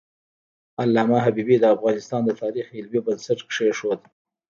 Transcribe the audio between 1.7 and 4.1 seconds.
افغانستان د تاریخ علمي بنسټ کېښود.